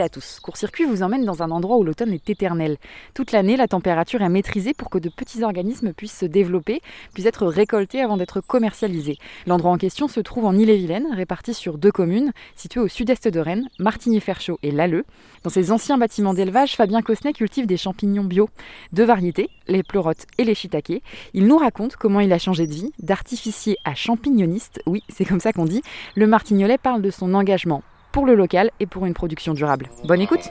à 0.00 0.08
tous. 0.08 0.40
Court-circuit 0.40 0.84
vous 0.84 1.02
emmène 1.02 1.24
dans 1.24 1.42
un 1.42 1.50
endroit 1.50 1.76
où 1.76 1.84
l'automne 1.84 2.12
est 2.12 2.30
éternel. 2.30 2.78
Toute 3.14 3.32
l'année, 3.32 3.56
la 3.56 3.68
température 3.68 4.22
est 4.22 4.28
maîtrisée 4.28 4.74
pour 4.74 4.90
que 4.90 4.98
de 4.98 5.08
petits 5.08 5.42
organismes 5.42 5.92
puissent 5.92 6.18
se 6.18 6.26
développer, 6.26 6.80
puissent 7.12 7.26
être 7.26 7.46
récoltés 7.46 8.00
avant 8.00 8.16
d'être 8.16 8.40
commercialisés. 8.40 9.18
L'endroit 9.46 9.72
en 9.72 9.78
question 9.78 10.08
se 10.08 10.20
trouve 10.20 10.44
en 10.44 10.54
Ille-et-Vilaine, 10.54 11.08
réparti 11.12 11.54
sur 11.54 11.78
deux 11.78 11.92
communes, 11.92 12.32
situées 12.56 12.80
au 12.80 12.88
sud-est 12.88 13.28
de 13.28 13.40
Rennes, 13.40 13.68
Martigny-Ferchaud 13.78 14.58
et 14.62 14.70
Lalleux. 14.70 15.04
Dans 15.42 15.50
ces 15.50 15.72
anciens 15.72 15.98
bâtiments 15.98 16.34
d'élevage, 16.34 16.76
Fabien 16.76 17.02
Cosnet 17.02 17.32
cultive 17.32 17.66
des 17.66 17.76
champignons 17.76 18.24
bio, 18.24 18.48
deux 18.92 19.04
variétés, 19.04 19.50
les 19.68 19.82
pleurotes 19.82 20.26
et 20.38 20.44
les 20.44 20.54
shiitakes. 20.54 21.02
Il 21.34 21.46
nous 21.46 21.58
raconte 21.58 21.96
comment 21.96 22.20
il 22.20 22.32
a 22.32 22.38
changé 22.38 22.66
de 22.66 22.72
vie, 22.72 22.92
d'artificier 23.00 23.76
à 23.84 23.94
champignoniste, 23.94 24.80
oui, 24.86 25.02
c'est 25.08 25.24
comme 25.24 25.40
ça 25.40 25.52
qu'on 25.52 25.64
dit. 25.64 25.82
Le 26.14 26.26
Martignolet 26.26 26.78
parle 26.78 27.02
de 27.02 27.10
son 27.10 27.34
engagement 27.34 27.82
pour 28.12 28.26
le 28.26 28.34
local 28.34 28.70
et 28.78 28.86
pour 28.86 29.06
une 29.06 29.14
production 29.14 29.54
durable. 29.54 29.88
Bonne 30.04 30.20
écoute 30.20 30.50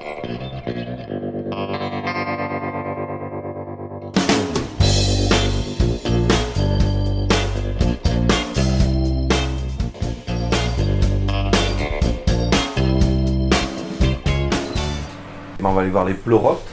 On 15.64 15.73
va 15.73 15.82
aller 15.82 15.92
voir 15.92 16.04
les 16.04 16.14
pleurotes. 16.14 16.70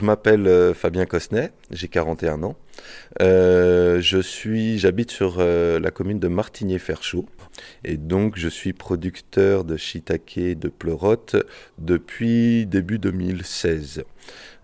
Je 0.00 0.06
m'appelle 0.06 0.46
euh, 0.46 0.72
Fabien 0.72 1.04
Cosnet, 1.04 1.52
j'ai 1.70 1.88
41 1.88 2.42
ans. 2.42 2.56
Euh, 3.20 4.00
je 4.00 4.18
suis, 4.18 4.78
j'habite 4.78 5.10
sur 5.10 5.36
euh, 5.40 5.78
la 5.78 5.90
commune 5.90 6.18
de 6.18 6.26
Martigny-Ferchaud 6.26 7.26
et 7.84 7.98
donc 7.98 8.38
je 8.38 8.48
suis 8.48 8.72
producteur 8.72 9.62
de 9.62 9.76
shiitake 9.76 10.58
de 10.58 10.68
pleurote 10.70 11.36
depuis 11.76 12.64
début 12.64 12.98
2016. 12.98 14.04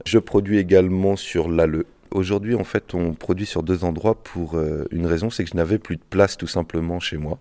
Je 0.06 0.18
produis 0.18 0.56
également 0.56 1.16
sur 1.16 1.50
l'Alleux 1.50 1.84
Aujourd'hui, 2.16 2.54
en 2.54 2.64
fait, 2.64 2.94
on 2.94 3.12
produit 3.12 3.44
sur 3.44 3.62
deux 3.62 3.84
endroits 3.84 4.14
pour 4.14 4.56
euh, 4.56 4.86
une 4.90 5.04
raison, 5.04 5.28
c'est 5.28 5.44
que 5.44 5.50
je 5.50 5.56
n'avais 5.56 5.76
plus 5.76 5.96
de 5.96 6.02
place 6.08 6.38
tout 6.38 6.46
simplement 6.46 6.98
chez 6.98 7.18
moi. 7.18 7.38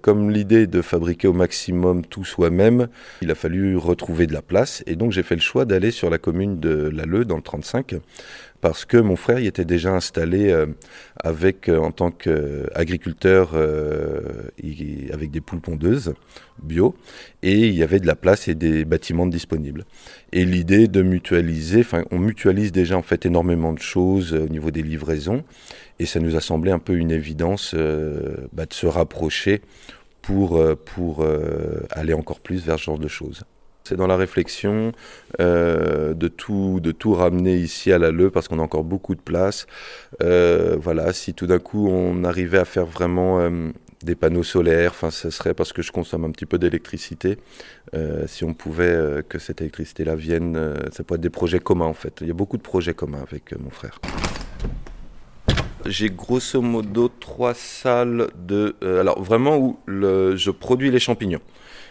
Comme 0.00 0.30
l'idée 0.30 0.66
de 0.66 0.82
fabriquer 0.82 1.28
au 1.28 1.32
maximum 1.32 2.04
tout 2.04 2.24
soi-même, 2.24 2.88
il 3.22 3.30
a 3.30 3.36
fallu 3.36 3.76
retrouver 3.76 4.26
de 4.26 4.32
la 4.32 4.42
place 4.42 4.82
et 4.88 4.96
donc 4.96 5.12
j'ai 5.12 5.22
fait 5.22 5.36
le 5.36 5.40
choix 5.40 5.64
d'aller 5.66 5.92
sur 5.92 6.10
la 6.10 6.18
commune 6.18 6.58
de 6.58 6.88
Lalleux 6.88 7.24
dans 7.24 7.36
le 7.36 7.42
35 7.42 7.94
parce 8.60 8.84
que 8.84 8.96
mon 8.96 9.16
frère 9.16 9.38
y 9.38 9.46
était 9.46 9.64
déjà 9.64 9.92
installé 9.92 10.50
euh, 10.50 10.66
avec 11.22 11.68
euh, 11.68 11.78
en 11.78 11.90
tant 11.90 12.10
qu'agriculteur 12.10 13.54
avec 13.54 15.30
des 15.30 15.40
poules 15.40 15.60
pondeuses 15.60 16.14
bio 16.62 16.94
et 17.42 17.68
il 17.68 17.74
y 17.74 17.82
avait 17.82 18.00
de 18.00 18.06
la 18.06 18.16
place 18.16 18.48
et 18.48 18.54
des 18.54 18.84
bâtiments 18.84 19.26
disponibles. 19.26 19.84
Et 20.32 20.44
l'idée 20.44 20.88
de 20.88 21.02
mutualiser, 21.02 21.84
on 22.10 22.18
mutualise 22.18 22.72
déjà 22.72 22.96
en 22.96 23.02
fait 23.02 23.26
énormément 23.26 23.72
de 23.72 23.78
choses 23.78 24.34
euh, 24.34 24.44
au 24.44 24.48
niveau 24.48 24.70
des 24.70 24.82
livraisons 24.82 25.44
et 25.98 26.06
ça 26.06 26.20
nous 26.20 26.36
a 26.36 26.40
semblé 26.40 26.70
un 26.70 26.78
peu 26.78 26.96
une 26.96 27.10
évidence 27.10 27.72
euh, 27.74 28.48
bah, 28.52 28.66
de 28.66 28.74
se 28.74 28.86
rapprocher 28.86 29.62
pour, 30.22 30.56
euh, 30.56 30.74
pour 30.74 31.24
aller 31.90 32.12
encore 32.12 32.40
plus 32.40 32.64
vers 32.64 32.78
ce 32.78 32.84
genre 32.84 32.98
de 32.98 33.08
choses. 33.08 33.44
C'est 33.88 33.96
dans 33.96 34.06
la 34.06 34.16
réflexion 34.16 34.92
de, 35.38 36.28
tout, 36.28 36.80
de 36.80 36.92
tout 36.92 37.14
ramener 37.14 37.56
ici 37.56 37.92
à 37.92 37.98
la 37.98 38.10
LE 38.10 38.30
parce 38.30 38.48
qu'on 38.48 38.58
a 38.58 38.62
encore 38.62 38.84
beaucoup 38.84 39.14
de 39.14 39.20
place. 39.20 39.66
voilà, 40.20 41.12
si 41.12 41.34
tout 41.34 41.46
d'un 41.46 41.58
coup 41.58 41.88
on 41.88 42.24
arrivait 42.24 42.58
à 42.58 42.64
faire 42.64 42.86
vraiment 42.86 43.50
des 44.02 44.14
panneaux 44.14 44.42
solaires, 44.42 44.92
enfin 44.92 45.10
ce 45.10 45.30
serait 45.30 45.54
parce 45.54 45.72
que 45.72 45.82
je 45.82 45.92
consomme 45.92 46.24
un 46.24 46.30
petit 46.30 46.46
peu 46.46 46.58
d'électricité. 46.58 47.38
Euh, 47.94 48.26
si 48.26 48.44
on 48.44 48.54
pouvait 48.54 48.84
euh, 48.84 49.22
que 49.22 49.38
cette 49.38 49.60
électricité-là 49.60 50.14
vienne, 50.14 50.56
euh, 50.56 50.76
ça 50.92 51.04
pourrait 51.04 51.16
être 51.16 51.22
des 51.22 51.30
projets 51.30 51.60
communs 51.60 51.86
en 51.86 51.94
fait. 51.94 52.18
Il 52.20 52.28
y 52.28 52.30
a 52.30 52.34
beaucoup 52.34 52.56
de 52.56 52.62
projets 52.62 52.94
communs 52.94 53.22
avec 53.22 53.58
mon 53.58 53.70
frère. 53.70 54.00
J'ai 55.88 56.10
grosso 56.10 56.60
modo 56.60 57.08
trois 57.08 57.54
salles 57.54 58.28
de... 58.36 58.76
alors 58.82 59.22
vraiment 59.22 59.56
où 59.56 59.78
je 59.88 60.50
produis 60.50 60.90
les 60.90 61.00
champignons. 61.00 61.40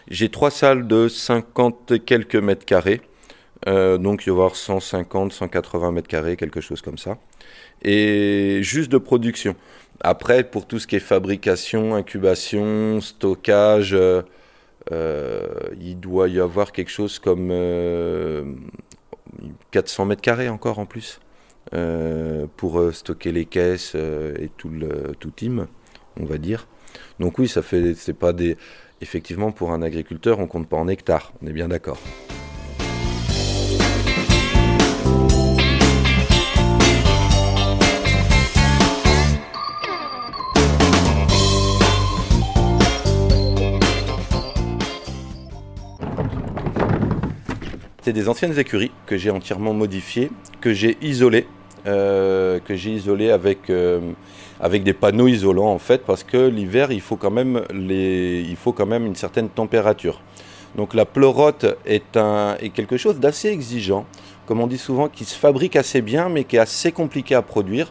J'ai 0.08 0.28
trois 0.30 0.50
salles 0.50 0.86
de 0.86 1.08
50 1.08 1.92
et 1.92 2.00
quelques 2.00 2.36
mètres 2.36 2.64
carrés. 2.64 3.00
donc 3.66 4.26
il 4.26 4.30
va 4.30 4.36
y 4.36 4.38
avoir 4.38 4.56
150, 4.56 5.32
180 5.32 5.92
mètres 5.92 6.08
carrés, 6.08 6.36
quelque 6.36 6.60
chose 6.60 6.80
comme 6.80 6.98
ça. 6.98 7.18
Et 7.82 8.60
juste 8.62 8.90
de 8.90 8.98
production. 8.98 9.54
Après, 10.00 10.44
pour 10.44 10.66
tout 10.66 10.78
ce 10.78 10.86
qui 10.86 10.96
est 10.96 11.00
fabrication, 11.00 11.94
incubation, 11.94 13.00
stockage, 13.00 13.94
euh, 13.94 14.22
euh, 14.92 15.46
il 15.80 15.98
doit 15.98 16.28
y 16.28 16.38
avoir 16.38 16.72
quelque 16.72 16.90
chose 16.90 17.18
comme 17.18 17.48
400 19.72 20.02
euh, 20.02 20.06
mètres 20.06 20.22
carrés 20.22 20.48
encore 20.48 20.78
en 20.78 20.86
plus 20.86 21.20
pour 22.56 22.82
stocker 22.92 23.32
les 23.32 23.44
caisses 23.44 23.94
et 23.94 24.50
tout 24.56 24.68
le 24.68 25.14
tout 25.18 25.30
team, 25.30 25.66
on 26.18 26.24
va 26.24 26.38
dire. 26.38 26.66
Donc 27.20 27.38
oui, 27.38 27.48
ça 27.48 27.62
fait, 27.62 27.94
c'est 27.94 28.14
pas 28.14 28.32
des, 28.32 28.56
effectivement 29.00 29.52
pour 29.52 29.72
un 29.72 29.82
agriculteur, 29.82 30.38
on 30.38 30.46
compte 30.46 30.68
pas 30.68 30.76
en 30.76 30.88
hectares, 30.88 31.32
on 31.42 31.46
est 31.46 31.52
bien 31.52 31.68
d'accord. 31.68 31.98
des 48.12 48.28
anciennes 48.28 48.58
écuries 48.58 48.90
que 49.06 49.16
j'ai 49.16 49.30
entièrement 49.30 49.74
modifiées, 49.74 50.30
que 50.60 50.72
j'ai 50.72 50.96
isolées, 51.02 51.46
euh, 51.88 52.60
que 52.60 52.76
j'ai 52.76 53.00
avec, 53.30 53.70
euh, 53.70 54.12
avec 54.60 54.82
des 54.82 54.92
panneaux 54.92 55.26
isolants 55.26 55.72
en 55.72 55.78
fait, 55.78 56.04
parce 56.04 56.22
que 56.22 56.36
l'hiver 56.36 56.92
il 56.92 57.00
faut 57.00 57.16
quand 57.16 57.30
même 57.30 57.62
les, 57.72 58.44
il 58.46 58.56
faut 58.56 58.72
quand 58.72 58.84
même 58.84 59.06
une 59.06 59.14
certaine 59.14 59.48
température. 59.48 60.20
Donc 60.76 60.92
la 60.92 61.06
pleurote 61.06 61.64
est 61.86 62.12
quelque 62.74 62.98
chose 62.98 63.18
d'assez 63.18 63.48
exigeant, 63.48 64.04
comme 64.46 64.60
on 64.60 64.66
dit 64.66 64.78
souvent, 64.78 65.08
qui 65.08 65.24
se 65.24 65.34
fabrique 65.34 65.76
assez 65.76 66.02
bien, 66.02 66.28
mais 66.28 66.44
qui 66.44 66.56
est 66.56 66.60
assez 66.60 66.92
compliqué 66.92 67.34
à 67.34 67.42
produire. 67.42 67.90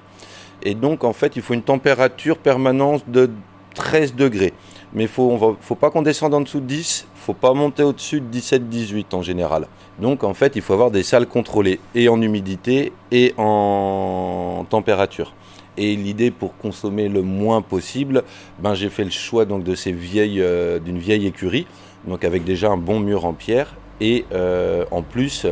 Et 0.62 0.75
donc 0.75 1.03
en 1.03 1.13
fait, 1.13 1.36
il 1.36 1.41
faut 1.41 1.56
une 1.56 1.63
température 1.63 2.38
permanente 2.38 3.03
de 3.07 3.31
13 3.74 4.13
degrés. 4.13 4.53
Mais 4.94 5.03
il 5.03 5.34
ne 5.34 5.38
faut 5.59 5.75
pas 5.75 5.90
qu'on 5.90 6.02
descende 6.02 6.34
en 6.34 6.42
dessous 6.42 6.62
de 6.62 6.66
10, 6.66 7.08
il 7.08 7.18
ne 7.18 7.20
faut 7.20 7.34
pas 7.34 7.53
monter 7.53 7.84
au-dessus 7.84 8.22
de 8.22 8.38
17-18 8.38 9.14
en 9.14 9.22
général. 9.22 9.68
Donc 10.00 10.24
en 10.24 10.34
fait, 10.34 10.56
il 10.56 10.62
faut 10.62 10.74
avoir 10.74 10.92
des 10.92 11.03
salles 11.03 11.28
contrôlées 11.28 11.80
et 11.94 12.08
en 12.08 12.22
humidité 12.22 12.94
et 13.12 13.34
en 13.38 14.66
température. 14.70 15.34
Et 15.78 15.96
l'idée 15.96 16.31
pour 16.31 16.58
consommer 16.58 17.09
le 17.09 17.22
moins 17.22 17.62
possible, 17.62 18.24
ben, 18.59 18.74
j'ai 18.74 18.90
fait 18.90 19.03
le 19.03 19.12
choix 19.12 19.46
donc 19.46 19.64
de 19.64 19.75
ces 19.75 19.92
vieilles, 19.92 20.42
euh, 20.42 20.80
d'une 20.80 20.98
vieille 20.98 21.28
écurie, 21.28 21.68
donc 22.08 22.24
avec 22.24 22.44
déjà 22.44 22.72
un 22.72 22.78
bon 22.78 23.00
mur 23.00 23.25
en 23.25 23.34
pierre 23.34 23.75
et 24.00 24.25
euh, 24.31 24.86
en 24.90 25.04
plus 25.04 25.46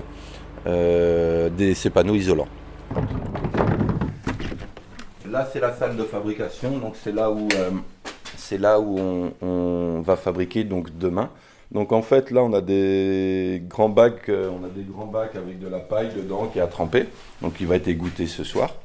euh, 0.66 1.50
des, 1.50 1.76
ces 1.76 1.92
panneaux 1.92 2.16
isolants. 2.16 2.48
Là, 5.30 5.48
c'est 5.52 5.60
la 5.60 5.74
salle 5.74 5.98
de 5.98 6.04
fabrication, 6.04 6.78
donc 6.78 6.96
c'est 6.96 7.14
là 7.14 7.30
où 7.30 7.48
c'est 8.46 8.60
là 8.60 8.80
où 8.80 9.00
on, 9.42 10.02
va 10.02 10.16
fabriquer 10.16 10.64
donc 10.64 10.96
demain. 10.98 11.30
Donc 11.72 11.92
en 11.92 12.04
fait 12.04 12.30
là 12.30 12.44
on 12.44 12.54
a 12.54 12.62
des 12.62 13.64
grands 13.68 13.90
bacs, 13.90 14.30
euh, 14.30 14.52
on 14.52 14.64
a 14.64 14.70
des 14.70 14.84
grands 14.84 15.08
bacs 15.08 15.36
avec 15.36 15.60
de 15.60 15.68
la 15.68 15.80
paille 15.80 16.10
dedans 16.16 16.48
qui 16.54 16.60
à 16.60 16.68
tremper, 16.68 17.08
donc 17.42 17.56
il 17.60 17.66
va 17.66 17.76
être 17.76 17.88
égoutté 17.88 18.28
ce 18.28 18.44
soir. 18.44 18.76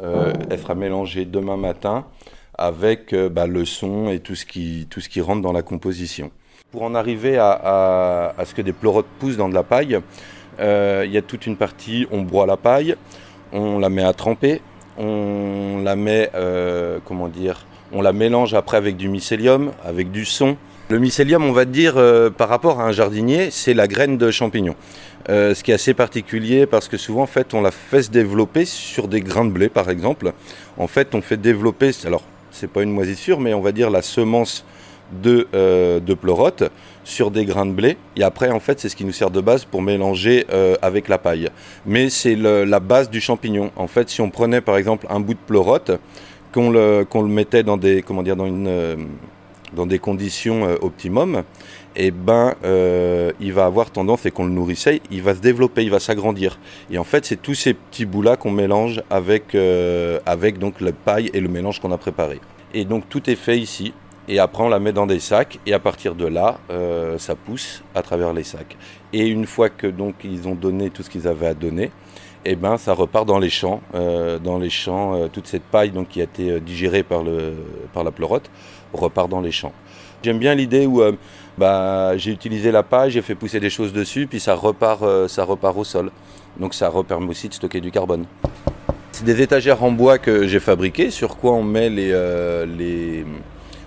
Euh, 0.00 0.32
elle 0.48 0.60
sera 0.60 0.76
mélangée 0.76 1.24
demain 1.24 1.56
matin 1.56 2.06
avec 2.56 3.12
euh, 3.12 3.28
bah, 3.28 3.48
le 3.48 3.64
son 3.64 4.08
et 4.08 4.20
tout 4.20 4.36
ce, 4.36 4.46
qui, 4.46 4.86
tout 4.88 5.00
ce 5.00 5.08
qui 5.08 5.20
rentre 5.20 5.42
dans 5.42 5.52
la 5.52 5.62
composition. 5.62 6.30
Pour 6.70 6.84
en 6.84 6.94
arriver 6.94 7.38
à, 7.38 8.34
ce 8.44 8.54
que 8.54 8.62
des 8.62 8.72
pleurotes 8.72 9.06
poussent 9.18 9.36
dans 9.36 9.48
de 9.48 9.54
la 9.54 9.64
paille, 9.64 9.98
il 10.60 11.10
y 11.10 11.16
a 11.16 11.22
toute 11.22 11.46
une 11.46 11.56
partie, 11.56 12.06
on 12.12 12.22
broie 12.22 12.46
la 12.46 12.58
paille, 12.58 12.94
on 13.52 13.78
la 13.78 13.88
met 13.88 14.04
à 14.04 14.12
tremper, 14.12 14.60
on 14.98 15.80
la 15.82 15.96
met, 15.96 16.30
comment 17.06 17.28
dire, 17.28 17.66
on 17.92 18.02
la 18.02 18.12
mélange 18.12 18.54
après 18.54 18.76
avec 18.76 18.96
du 18.96 19.08
mycélium, 19.08 19.72
avec 19.84 20.10
du 20.10 20.24
son. 20.24 20.56
Le 20.90 20.98
mycélium, 20.98 21.44
on 21.44 21.52
va 21.52 21.64
dire, 21.64 21.94
euh, 21.96 22.30
par 22.30 22.48
rapport 22.48 22.80
à 22.80 22.84
un 22.84 22.92
jardinier, 22.92 23.50
c'est 23.50 23.74
la 23.74 23.86
graine 23.86 24.16
de 24.16 24.30
champignon. 24.30 24.74
Euh, 25.28 25.54
ce 25.54 25.62
qui 25.62 25.70
est 25.70 25.74
assez 25.74 25.92
particulier 25.92 26.64
parce 26.64 26.88
que 26.88 26.96
souvent, 26.96 27.22
en 27.22 27.26
fait, 27.26 27.52
on 27.52 27.60
la 27.60 27.70
fait 27.70 28.02
se 28.02 28.10
développer 28.10 28.64
sur 28.64 29.06
des 29.06 29.20
grains 29.20 29.44
de 29.44 29.50
blé, 29.50 29.68
par 29.68 29.90
exemple. 29.90 30.32
En 30.78 30.86
fait, 30.86 31.14
on 31.14 31.20
fait 31.20 31.36
développer, 31.36 31.90
alors, 32.06 32.22
c'est 32.50 32.70
pas 32.70 32.82
une 32.82 32.90
moisissure, 32.90 33.38
mais 33.38 33.52
on 33.52 33.60
va 33.60 33.72
dire 33.72 33.90
la 33.90 34.00
semence 34.00 34.64
de, 35.22 35.46
euh, 35.54 36.00
de 36.00 36.14
pleurote 36.14 36.64
sur 37.04 37.30
des 37.30 37.44
grains 37.44 37.66
de 37.66 37.72
blé. 37.72 37.98
Et 38.16 38.22
après, 38.22 38.50
en 38.50 38.60
fait, 38.60 38.80
c'est 38.80 38.88
ce 38.88 38.96
qui 38.96 39.04
nous 39.04 39.12
sert 39.12 39.30
de 39.30 39.42
base 39.42 39.66
pour 39.66 39.82
mélanger 39.82 40.46
avec 40.82 41.08
la 41.08 41.16
paille. 41.16 41.48
Mais 41.86 42.10
c'est 42.10 42.34
la 42.34 42.80
base 42.80 43.08
du 43.08 43.20
champignon. 43.20 43.70
En 43.76 43.88
fait, 43.88 44.10
si 44.10 44.20
on 44.20 44.28
prenait 44.28 44.60
par 44.60 44.76
exemple 44.76 45.06
un 45.08 45.20
bout 45.20 45.32
de 45.32 45.38
pleurote, 45.38 45.92
qu'on 46.52 46.70
le, 46.70 47.06
mettait 47.26 47.62
dans 47.62 47.76
des, 47.76 48.02
comment 48.02 48.22
dire, 48.22 48.36
dans 48.36 48.48
dans 49.74 49.84
des 49.84 49.98
conditions 49.98 50.62
optimum, 50.80 51.42
et 51.94 52.06
eh 52.06 52.10
ben, 52.10 52.54
il 53.38 53.52
va 53.52 53.66
avoir 53.66 53.90
tendance, 53.90 54.24
et 54.24 54.30
qu'on 54.30 54.46
le 54.46 54.50
nourrissait, 54.50 55.02
il 55.10 55.20
va 55.20 55.34
se 55.34 55.40
développer, 55.40 55.82
il 55.82 55.90
va 55.90 56.00
s'agrandir. 56.00 56.58
Et 56.90 56.96
en 56.96 57.04
fait, 57.04 57.26
c'est 57.26 57.36
tous 57.36 57.54
ces 57.54 57.74
petits 57.74 58.06
bouts-là 58.06 58.36
qu'on 58.36 58.50
mélange 58.50 59.02
avec, 59.10 59.54
avec 60.24 60.58
donc 60.58 60.80
la 60.80 60.92
paille 60.92 61.30
et 61.34 61.40
le 61.40 61.50
mélange 61.50 61.80
qu'on 61.80 61.92
a 61.92 61.98
préparé. 61.98 62.40
Et 62.74 62.84
donc 62.84 63.08
tout 63.08 63.28
est 63.28 63.36
fait 63.36 63.58
ici. 63.58 63.92
Et 64.28 64.38
après, 64.38 64.62
on 64.62 64.68
la 64.68 64.78
met 64.78 64.92
dans 64.92 65.06
des 65.06 65.20
sacs. 65.20 65.58
Et 65.66 65.72
à 65.72 65.78
partir 65.78 66.14
de 66.14 66.26
là, 66.26 66.58
euh, 66.70 67.18
ça 67.18 67.34
pousse 67.34 67.82
à 67.94 68.02
travers 68.02 68.32
les 68.32 68.44
sacs. 68.44 68.76
Et 69.12 69.26
une 69.26 69.46
fois 69.46 69.70
que 69.70 69.86
donc 69.86 70.16
ils 70.22 70.46
ont 70.46 70.54
donné 70.54 70.90
tout 70.90 71.02
ce 71.02 71.10
qu'ils 71.10 71.26
avaient 71.26 71.46
à 71.46 71.54
donner, 71.54 71.90
et 72.48 72.52
eh 72.52 72.56
ben, 72.56 72.78
ça 72.78 72.94
repart 72.94 73.26
dans 73.26 73.38
les 73.38 73.50
champs. 73.50 73.82
Euh, 73.94 74.38
dans 74.38 74.58
les 74.58 74.70
champs, 74.70 75.14
euh, 75.14 75.28
toute 75.30 75.46
cette 75.46 75.64
paille 75.64 75.90
donc, 75.90 76.08
qui 76.08 76.22
a 76.22 76.24
été 76.24 76.60
digérée 76.60 77.02
par, 77.02 77.22
le, 77.22 77.52
par 77.92 78.04
la 78.04 78.10
pleurote 78.10 78.50
repart 78.94 79.28
dans 79.28 79.42
les 79.42 79.52
champs. 79.52 79.74
J'aime 80.22 80.38
bien 80.38 80.54
l'idée 80.54 80.86
où 80.86 81.02
bah, 81.58 82.16
j'ai 82.16 82.32
utilisé 82.32 82.72
la 82.72 82.82
paille, 82.82 83.10
j'ai 83.10 83.20
fait 83.20 83.34
pousser 83.34 83.60
des 83.60 83.68
choses 83.68 83.92
dessus, 83.92 84.26
puis 84.26 84.40
ça 84.40 84.54
repart, 84.54 85.28
ça 85.28 85.44
repart 85.44 85.76
au 85.76 85.84
sol. 85.84 86.10
Donc 86.58 86.72
ça 86.72 86.90
permet 87.06 87.28
aussi 87.28 87.50
de 87.50 87.54
stocker 87.54 87.82
du 87.82 87.90
carbone. 87.90 88.24
C'est 89.12 89.24
des 89.24 89.42
étagères 89.42 89.84
en 89.84 89.92
bois 89.92 90.16
que 90.16 90.46
j'ai 90.46 90.58
fabriquées, 90.58 91.10
sur 91.10 91.36
quoi 91.36 91.52
on 91.52 91.62
met 91.62 91.90
les, 91.90 92.10
les 92.66 93.24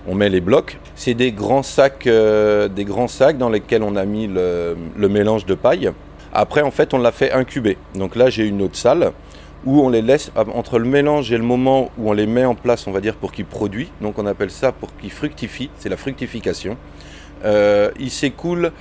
on 0.08 0.16
met 0.16 0.30
les 0.30 0.42
blocs. 0.42 0.78
C'est 0.96 1.14
des 1.14 1.32
grands 1.32 1.64
sacs, 1.64 2.08
euh, 2.08 2.68
des 2.68 2.86
grands 2.86 3.08
sacs 3.08 3.38
dans 3.38 3.50
lesquels 3.50 3.84
on 3.84 3.96
a 3.96 4.06
mis 4.06 4.28
le, 4.28 4.76
mélange 4.98 5.46
de 5.46 5.56
paille. 5.56 5.92
Après, 6.34 6.62
en 6.62 6.72
fait, 6.72 6.94
on 6.94 6.98
l'a 6.98 7.12
fait 7.12 7.32
incuber. 7.32 7.78
Donc 7.96 8.16
là, 8.16 8.30
j'ai 8.30 8.46
une 8.46 8.62
autre 8.62 8.78
salle 8.78 9.12
où 9.66 9.82
on 9.82 9.90
les 9.90 10.02
laisse 10.02 10.32
entre 10.36 10.80
le 10.80 10.86
mélange 10.86 11.32
et 11.32 11.38
le 11.38 11.44
moment 11.44 11.92
où 11.98 12.10
on 12.10 12.14
les 12.14 12.26
met 12.26 12.46
en 12.46 12.56
place, 12.56 12.88
on 12.88 12.92
va 12.92 13.02
dire, 13.02 13.16
pour 13.16 13.32
qu'ils 13.32 13.46
produisent. 13.46 13.92
Donc 14.02 14.18
on 14.18 14.26
appelle 14.26 14.50
ça 14.50 14.72
pour 14.72 14.96
qu'ils 14.96 15.12
fructifient. 15.12 15.70
C'est 15.78 15.90
la 15.90 15.98
fructification. 15.98 16.78
Euh, 17.46 17.92
il 18.00 18.10
s'écoule 18.10 18.72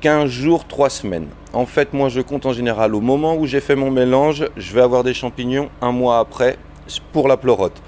15 0.00 0.28
jours, 0.28 0.66
3 0.66 0.90
semaines. 0.90 1.28
En 1.52 1.66
fait, 1.66 1.92
moi, 1.92 2.08
je 2.08 2.20
compte 2.20 2.44
en 2.46 2.52
général 2.52 2.94
au 2.94 3.00
moment 3.00 3.36
où 3.36 3.46
j'ai 3.46 3.60
fait 3.60 3.76
mon 3.76 3.90
mélange, 3.90 4.48
je 4.56 4.74
vais 4.74 4.82
avoir 4.82 5.04
des 5.04 5.14
champignons 5.14 5.70
un 5.80 5.92
mois 5.92 6.18
après 6.18 6.58
pour 7.12 7.28
la 7.28 7.36
pleurote. 7.36 7.80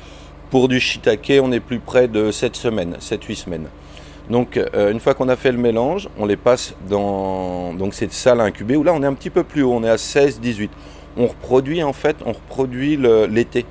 Pour 0.51 0.69
du 0.69 0.79
shiitake, 0.79 1.33
on 1.43 1.51
est 1.51 1.61
plus 1.61 1.81
près 1.81 2.07
de 2.07 2.31
7 2.31 2.55
semaines, 2.55 2.97
7-8 3.01 3.35
semaines. 3.35 3.67
Donc 4.31 4.57
euh, 4.57 4.91
une 4.91 5.01
fois 5.01 5.15
qu'on 5.15 5.29
a 5.29 5.37
fait 5.37 5.53
le 5.53 5.59
mélange, 5.59 6.09
on 6.19 6.25
les 6.27 6.37
passe 6.37 6.75
dans 6.89 7.75
cette 7.93 8.13
salle 8.13 8.41
incubée 8.41 8.77
où 8.77 8.83
là 8.83 8.93
on 8.95 9.03
est 9.03 9.07
un 9.07 9.15
petit 9.15 9.31
peu 9.31 9.45
plus 9.45 9.63
haut, 9.63 9.73
on 9.73 9.85
est 9.85 9.91
à 9.91 9.97
16-18. 9.97 10.71
On 11.17 11.27
reproduit 11.27 11.83
en 11.83 11.93
fait, 11.93 12.17
on 12.25 12.33
reproduit 12.33 12.99
l'été 13.29 13.67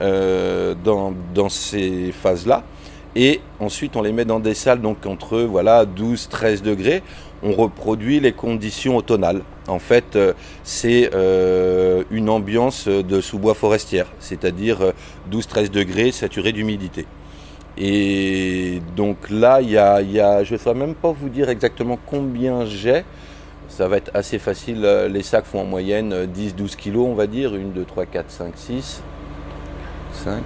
euh, 0.00 0.74
dans, 0.84 1.48
ces 1.48 2.12
phases-là. 2.12 2.62
Et 3.16 3.40
ensuite 3.60 3.96
on 3.96 4.02
les 4.02 4.12
met 4.12 4.24
dans 4.24 4.40
des 4.40 4.54
salles 4.54 4.80
donc 4.80 5.06
entre 5.06 5.40
voilà 5.40 5.84
12-13 5.86 6.62
degrés 6.62 7.02
on 7.42 7.52
reproduit 7.52 8.20
les 8.20 8.32
conditions 8.32 8.96
automnales. 8.96 9.42
En 9.68 9.78
fait, 9.78 10.16
euh, 10.16 10.32
c'est 10.64 11.10
une 12.10 12.28
ambiance 12.28 12.88
de 12.88 13.20
sous-bois 13.20 13.54
forestière, 13.54 14.06
c'est-à-dire 14.20 14.92
12-13 15.30 15.64
euh, 15.64 15.68
degrés 15.68 16.12
saturé 16.12 16.52
d'humidité. 16.52 17.06
Et 17.78 18.80
donc 18.96 19.30
là, 19.30 19.60
il 19.60 19.70
y 19.70 19.78
a, 19.78 20.44
je 20.44 20.54
ne 20.54 20.58
saurais 20.58 20.74
même 20.74 20.94
pas 20.94 21.12
vous 21.12 21.28
dire 21.28 21.48
exactement 21.50 21.98
combien 22.06 22.64
j'ai. 22.64 23.04
Ça 23.68 23.88
va 23.88 23.98
être 23.98 24.10
assez 24.14 24.38
facile. 24.38 24.82
Les 25.10 25.22
sacs 25.22 25.44
font 25.44 25.60
en 25.60 25.64
moyenne 25.64 26.26
10-12 26.26 26.76
kilos, 26.76 27.06
on 27.06 27.14
va 27.14 27.26
dire. 27.26 27.52
1, 27.52 27.74
2, 27.74 27.84
3, 27.84 28.06
4, 28.06 28.30
5, 28.30 28.52
6, 28.56 29.02
5, 30.12 30.42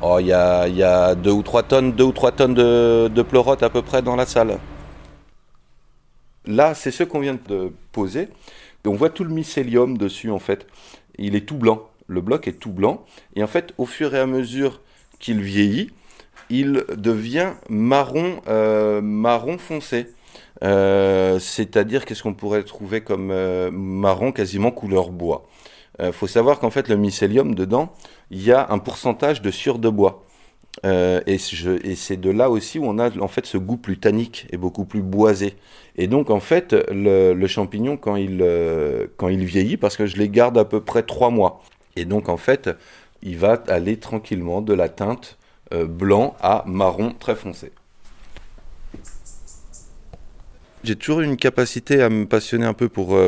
Oh, 0.00 0.18
il 0.20 0.26
y 0.26 0.32
a, 0.32 1.14
deux 1.16 1.32
ou 1.32 1.42
trois 1.42 1.64
tonnes, 1.64 1.92
deux 1.92 2.04
ou 2.04 2.12
trois 2.12 2.30
tonnes 2.30 2.54
de, 2.54 3.08
de 3.12 3.22
pleurote 3.22 3.64
à 3.64 3.70
peu 3.70 3.82
près 3.82 4.00
dans 4.00 4.14
la 4.14 4.26
salle. 4.26 4.58
Là, 6.46 6.74
c'est 6.74 6.92
ce 6.92 7.02
qu'on 7.02 7.18
vient 7.18 7.36
de 7.48 7.72
poser. 7.90 8.28
on 8.86 8.94
voit 8.94 9.10
tout 9.10 9.24
le 9.24 9.30
mycélium 9.34 9.98
dessus, 9.98 10.30
en 10.30 10.38
fait. 10.38 10.66
Il 11.18 11.34
est 11.34 11.46
tout 11.46 11.56
blanc. 11.56 11.82
Le 12.08 12.20
bloc 12.20 12.48
est 12.48 12.54
tout 12.54 12.72
blanc. 12.72 13.04
Et 13.36 13.42
en 13.42 13.46
fait, 13.46 13.72
au 13.78 13.86
fur 13.86 14.14
et 14.14 14.18
à 14.18 14.26
mesure 14.26 14.80
qu'il 15.20 15.40
vieillit, 15.40 15.90
il 16.50 16.84
devient 16.96 17.52
marron, 17.68 18.40
euh, 18.48 19.00
marron 19.00 19.58
foncé. 19.58 20.08
Euh, 20.64 21.38
c'est-à-dire, 21.38 22.04
qu'est-ce 22.04 22.22
qu'on 22.22 22.34
pourrait 22.34 22.64
trouver 22.64 23.02
comme 23.02 23.30
euh, 23.30 23.70
marron 23.70 24.32
quasiment 24.32 24.70
couleur 24.70 25.10
bois? 25.10 25.46
Il 26.00 26.12
faut 26.12 26.28
savoir 26.28 26.60
qu'en 26.60 26.70
fait, 26.70 26.88
le 26.88 26.96
mycélium, 26.96 27.56
dedans, 27.56 27.92
il 28.30 28.40
y 28.40 28.52
a 28.52 28.68
un 28.70 28.78
pourcentage 28.78 29.42
de 29.42 29.50
sur 29.50 29.80
de 29.80 29.88
bois. 29.88 30.24
Et, 30.84 31.38
c'est 31.38 32.16
de 32.16 32.30
là 32.30 32.50
aussi 32.50 32.78
où 32.78 32.84
on 32.84 33.00
a 33.00 33.10
en 33.18 33.26
fait 33.26 33.46
ce 33.46 33.58
goût 33.58 33.78
plus 33.78 33.98
tannique 33.98 34.46
et 34.50 34.56
beaucoup 34.56 34.84
plus 34.84 35.02
boisé. 35.02 35.54
Et 35.96 36.06
donc 36.06 36.30
en 36.30 36.38
fait 36.38 36.72
le, 36.88 37.46
champignon 37.48 37.96
quand 37.96 38.14
il, 38.14 38.46
quand 39.16 39.26
il 39.26 39.44
vieillit, 39.44 39.76
parce 39.76 39.96
que 39.96 40.06
je 40.06 40.16
les 40.18 40.28
garde 40.28 40.56
à 40.56 40.64
peu 40.64 40.80
près 40.80 41.02
trois 41.02 41.30
mois, 41.30 41.64
et 42.00 42.04
donc 42.04 42.28
en 42.28 42.36
fait 42.36 42.70
il 43.22 43.36
va 43.38 43.62
aller 43.68 43.96
tranquillement 43.96 44.60
de 44.62 44.74
la 44.74 44.88
teinte 44.88 45.38
blanc 45.72 46.36
à 46.40 46.64
marron 46.66 47.12
très 47.18 47.34
foncé. 47.34 47.72
J'ai 50.84 50.96
toujours 50.96 51.20
eu 51.20 51.24
une 51.24 51.36
capacité 51.36 52.00
à 52.00 52.08
me 52.08 52.24
passionner 52.26 52.64
un 52.64 52.72
peu 52.72 52.88
pour 52.88 53.18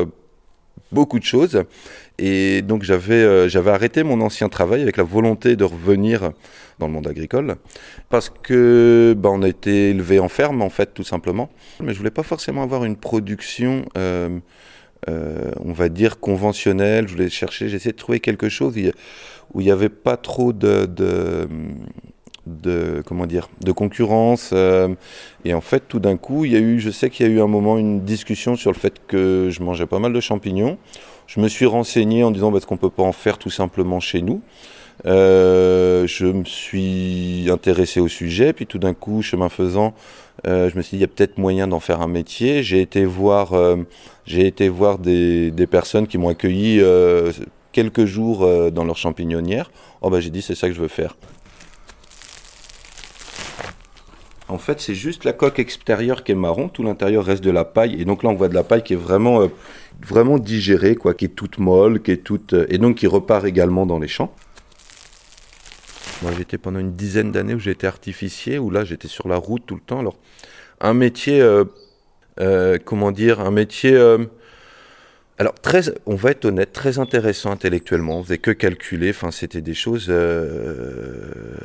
beaucoup 0.91 1.19
de 1.19 1.23
choses 1.23 1.63
et 2.17 2.61
donc 2.61 2.83
j'avais 2.83 3.13
euh, 3.13 3.47
j'avais 3.47 3.71
arrêté 3.71 4.03
mon 4.03 4.21
ancien 4.21 4.49
travail 4.49 4.81
avec 4.81 4.97
la 4.97 5.03
volonté 5.03 5.55
de 5.55 5.63
revenir 5.63 6.31
dans 6.79 6.87
le 6.87 6.93
monde 6.93 7.07
agricole 7.07 7.55
parce 8.09 8.29
que 8.29 9.15
bah, 9.17 9.29
on 9.31 9.41
a 9.41 9.47
été 9.47 9.89
élevé 9.89 10.19
en 10.19 10.29
ferme 10.29 10.61
en 10.61 10.69
fait 10.69 10.93
tout 10.93 11.03
simplement. 11.03 11.49
Mais 11.81 11.93
je 11.93 11.97
voulais 11.97 12.11
pas 12.11 12.23
forcément 12.23 12.63
avoir 12.63 12.83
une 12.83 12.97
production 12.97 13.85
euh, 13.97 14.39
euh, 15.09 15.51
on 15.63 15.73
va 15.73 15.89
dire 15.89 16.19
conventionnelle. 16.19 17.07
Je 17.07 17.13
voulais 17.13 17.29
chercher, 17.29 17.69
j'essayais 17.69 17.93
de 17.93 17.97
trouver 17.97 18.19
quelque 18.19 18.49
chose 18.49 18.75
où 19.53 19.61
il 19.61 19.65
n'y 19.65 19.71
avait 19.71 19.89
pas 19.89 20.17
trop 20.17 20.53
de, 20.53 20.85
de 20.85 21.47
de 22.47 23.03
comment 23.05 23.27
dire 23.27 23.49
de 23.63 23.71
concurrence 23.71 24.51
et 25.45 25.53
en 25.53 25.61
fait 25.61 25.83
tout 25.87 25.99
d'un 25.99 26.17
coup 26.17 26.43
il 26.43 26.53
y 26.53 26.55
a 26.55 26.59
eu 26.59 26.79
je 26.79 26.89
sais 26.89 27.11
qu'il 27.11 27.27
y 27.27 27.29
a 27.29 27.31
eu 27.31 27.39
un 27.39 27.45
moment 27.45 27.77
une 27.77 28.01
discussion 28.03 28.55
sur 28.55 28.71
le 28.71 28.77
fait 28.77 28.95
que 29.07 29.49
je 29.51 29.61
mangeais 29.61 29.85
pas 29.85 29.99
mal 29.99 30.11
de 30.11 30.19
champignons 30.19 30.79
je 31.33 31.39
me 31.39 31.47
suis 31.47 31.65
renseigné 31.65 32.25
en 32.25 32.31
disant 32.31 32.51
parce 32.51 32.65
qu'on 32.65 32.75
peut 32.75 32.89
pas 32.89 33.03
en 33.03 33.13
faire 33.13 33.37
tout 33.37 33.49
simplement 33.49 34.01
chez 34.01 34.21
nous? 34.21 34.41
Euh, 35.05 36.05
je 36.05 36.25
me 36.25 36.43
suis 36.43 37.47
intéressé 37.49 38.01
au 38.01 38.09
sujet, 38.09 38.51
puis 38.51 38.67
tout 38.67 38.79
d'un 38.79 38.93
coup, 38.93 39.21
chemin 39.21 39.47
faisant, 39.47 39.93
euh, 40.47 40.69
je 40.69 40.77
me 40.77 40.81
suis 40.81 40.91
dit 40.91 40.97
il 40.97 41.01
y 41.01 41.05
a 41.05 41.07
peut-être 41.07 41.37
moyen 41.37 41.67
d'en 41.67 41.79
faire 41.79 42.01
un 42.01 42.07
métier. 42.07 42.63
J'ai 42.63 42.81
été 42.81 43.05
voir, 43.05 43.53
euh, 43.53 43.77
j'ai 44.25 44.47
été 44.47 44.69
voir 44.69 44.97
des, 44.97 45.51
des 45.51 45.67
personnes 45.67 46.07
qui 46.07 46.17
m'ont 46.17 46.29
accueilli 46.29 46.81
quelques 47.71 48.05
jours 48.05 48.71
dans 48.71 48.83
leur 48.83 48.97
champignonnière. 48.97 49.71
Oh 50.01 50.09
bah 50.09 50.19
j'ai 50.19 50.29
dit 50.29 50.41
c'est 50.41 50.55
ça 50.55 50.67
que 50.67 50.73
je 50.73 50.81
veux 50.81 50.87
faire. 50.87 51.15
En 54.51 54.57
fait, 54.57 54.81
c'est 54.81 54.95
juste 54.95 55.23
la 55.23 55.31
coque 55.31 55.59
extérieure 55.59 56.25
qui 56.25 56.33
est 56.33 56.35
marron, 56.35 56.67
tout 56.67 56.83
l'intérieur 56.83 57.23
reste 57.23 57.41
de 57.41 57.51
la 57.51 57.63
paille. 57.63 57.95
Et 58.01 58.03
donc 58.03 58.21
là, 58.21 58.29
on 58.29 58.33
voit 58.33 58.49
de 58.49 58.53
la 58.53 58.63
paille 58.63 58.83
qui 58.83 58.91
est 58.91 58.97
vraiment, 58.97 59.43
euh, 59.43 59.47
vraiment 60.05 60.37
digérée, 60.37 60.95
quoi, 60.95 61.13
qui 61.13 61.25
est 61.25 61.29
toute 61.29 61.57
molle, 61.57 62.01
qui 62.01 62.11
est 62.11 62.17
toute, 62.17 62.51
euh, 62.51 62.65
et 62.67 62.77
donc 62.77 62.97
qui 62.97 63.07
repart 63.07 63.45
également 63.45 63.85
dans 63.85 63.97
les 63.97 64.09
champs. 64.09 64.33
Moi, 66.21 66.31
j'étais 66.37 66.57
pendant 66.57 66.79
une 66.79 66.93
dizaine 66.93 67.31
d'années 67.31 67.53
où 67.53 67.59
j'étais 67.59 67.87
artificier, 67.87 68.59
où 68.59 68.69
là, 68.69 68.83
j'étais 68.83 69.07
sur 69.07 69.27
la 69.27 69.37
route 69.37 69.63
tout 69.65 69.75
le 69.75 69.81
temps. 69.81 69.99
Alors, 69.99 70.17
un 70.79 70.93
métier, 70.93 71.41
euh, 72.39 72.77
comment 72.83 73.11
dire, 73.11 73.39
un 73.39 73.51
métier. 73.51 73.95
alors, 75.37 75.55
très, 75.61 75.81
on 76.05 76.15
va 76.15 76.31
être 76.31 76.45
honnête, 76.45 76.73
très 76.73 76.99
intéressant 76.99 77.51
intellectuellement. 77.51 78.19
On 78.19 78.23
faisait 78.23 78.37
que 78.37 78.51
calculer. 78.51 79.09
Enfin, 79.09 79.31
c'était 79.31 79.61
des 79.61 79.73
choses 79.73 80.13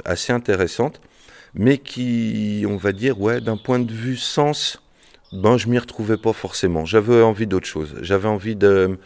assez 0.05 0.33
intéressantes 0.33 1.01
mais 1.57 1.79
qui, 1.79 2.65
on 2.69 2.77
va 2.77 2.93
dire, 2.93 3.21
ouais, 3.21 3.41
d'un 3.41 3.57
point 3.57 3.79
de 3.79 3.91
vue 3.91 4.17
sens, 4.17 4.83
ben, 5.33 5.57
je 5.57 5.69
m'y 5.69 5.79
retrouvais 5.79 6.19
pas 6.19 6.35
forcément. 6.35 6.85
J'avais 6.85 7.23
envie 7.23 7.47
d'autre 7.47 7.67
chose. 7.67 7.95
J'avais 8.03 8.29
envie 8.29 8.55
de, 8.55 8.99